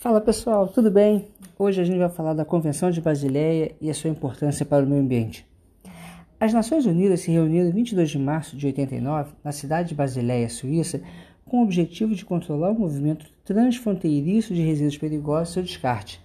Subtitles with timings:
[0.00, 1.26] Fala pessoal, tudo bem?
[1.58, 4.88] Hoje a gente vai falar da Convenção de Basileia e a sua importância para o
[4.88, 5.44] meio ambiente.
[6.38, 10.48] As Nações Unidas se reuniram em 22 de março de 89 na cidade de Basileia,
[10.48, 11.02] Suíça,
[11.44, 16.24] com o objetivo de controlar o movimento transfronteiriço de resíduos perigosos e seu descarte.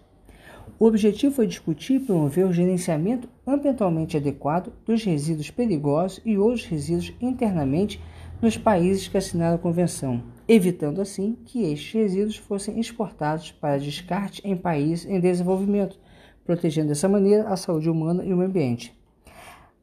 [0.77, 6.63] O objetivo foi discutir e promover o gerenciamento ambientalmente adequado dos resíduos perigosos e outros
[6.63, 7.99] resíduos internamente
[8.43, 14.41] nos países que assinaram a convenção, evitando assim que estes resíduos fossem exportados para descarte
[14.43, 15.97] em países em desenvolvimento,
[16.43, 18.93] protegendo dessa maneira a saúde humana e o meio ambiente.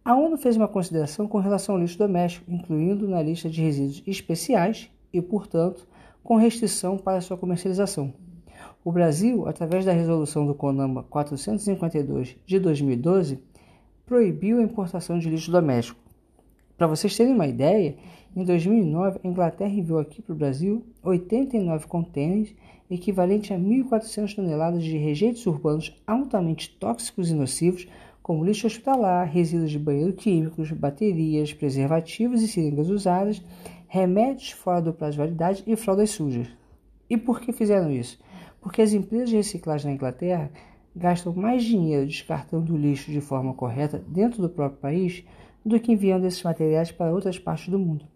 [0.05, 4.03] A ONU fez uma consideração com relação ao lixo doméstico, incluindo na lista de resíduos
[4.07, 5.89] especiais e, portanto,
[6.23, 8.13] com restrição para sua comercialização.
[8.85, 13.39] O Brasil, através da resolução do CONAMA 452 de 2012,
[14.05, 16.10] proibiu a importação de lixo doméstico.
[16.81, 17.95] Para vocês terem uma ideia,
[18.35, 22.55] em 2009, a Inglaterra enviou aqui para o Brasil 89 contêineres,
[22.91, 27.87] equivalente a 1.400 toneladas de rejeitos urbanos altamente tóxicos e nocivos,
[28.23, 33.45] como lixo hospitalar, resíduos de banheiro químicos, baterias, preservativos e seringas usadas,
[33.87, 36.49] remédios fora do prazo de validade e fraldas sujas.
[37.11, 38.19] E por que fizeram isso?
[38.59, 40.51] Porque as empresas de reciclagem na Inglaterra
[40.97, 45.23] gastam mais dinheiro descartando o lixo de forma correta dentro do próprio país
[45.65, 48.07] do que enviando esses materiais para outras partes do mundo.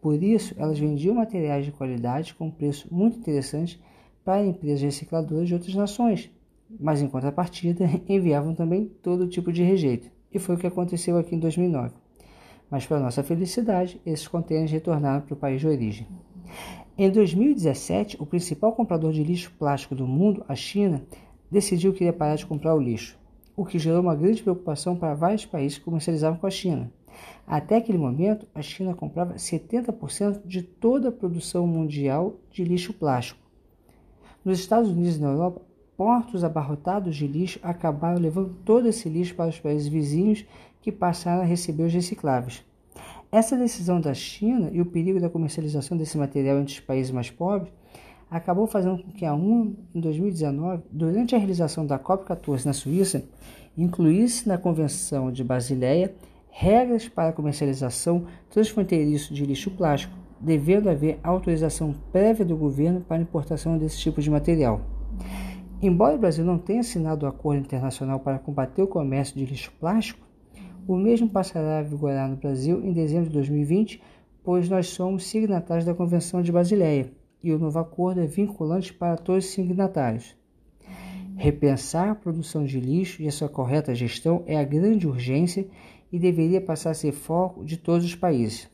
[0.00, 3.80] Por isso, elas vendiam materiais de qualidade com preço muito interessante
[4.24, 6.30] para empresas recicladoras de outras nações,
[6.78, 10.10] mas em contrapartida enviavam também todo tipo de rejeito.
[10.32, 11.94] E foi o que aconteceu aqui em 2009.
[12.70, 16.06] Mas, para nossa felicidade, esses contêineres retornaram para o país de origem.
[16.98, 21.02] Em 2017, o principal comprador de lixo plástico do mundo, a China,
[21.50, 23.18] decidiu que iria parar de comprar o lixo,
[23.56, 26.90] o que gerou uma grande preocupação para vários países que comercializavam com a China.
[27.46, 33.40] Até aquele momento, a China comprava 70% de toda a produção mundial de lixo plástico.
[34.44, 35.62] Nos Estados Unidos e na Europa,
[35.96, 40.44] portos abarrotados de lixo acabaram levando todo esse lixo para os países vizinhos
[40.82, 42.64] que passaram a receber os recicláveis.
[43.30, 47.30] Essa decisão da China e o perigo da comercialização desse material entre os países mais
[47.30, 47.72] pobres
[48.34, 53.24] acabou fazendo com que a ONU, em 2019, durante a realização da COP14 na Suíça,
[53.78, 56.12] incluísse na Convenção de Basileia
[56.50, 63.22] regras para a comercialização transfronteiriço de lixo plástico, devendo haver autorização prévia do governo para
[63.22, 64.80] importação desse tipo de material.
[65.80, 69.72] Embora o Brasil não tenha assinado o acordo internacional para combater o comércio de lixo
[69.78, 70.26] plástico,
[70.88, 74.02] o mesmo passará a vigorar no Brasil em dezembro de 2020,
[74.42, 77.12] pois nós somos signatários da Convenção de Basileia
[77.44, 80.34] e o novo acordo é vinculante para todos os signatários.
[81.36, 85.66] Repensar a produção de lixo e a sua correta gestão é a grande urgência
[86.10, 88.68] e deveria passar a ser foco de todos os países.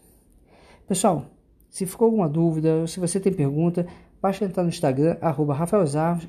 [0.87, 1.27] Pessoal,
[1.69, 3.87] se ficou alguma dúvida ou se você tem pergunta,
[4.23, 5.59] basta entrar no Instagram, arroba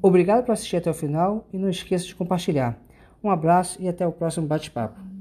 [0.00, 2.78] Obrigado por assistir até o final e não esqueça de compartilhar.
[3.24, 5.13] Um abraço e até o próximo bate-papo.